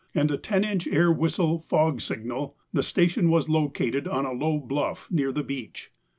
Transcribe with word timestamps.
and 0.15 0.31
a 0.31 0.35
10 0.37 0.63
inch 0.63 0.87
air 0.87 1.11
whistle, 1.11 1.59
fog 1.59 2.01
signal, 2.01 2.57
the 2.73 2.81
station 2.81 3.29
was 3.29 3.49
located 3.49 4.07
on 4.07 4.25
a 4.25 4.31
low 4.33 4.57
bluff 4.57 5.07
near 5.11 5.31
the 5.31 5.43
beach. 5.43 5.91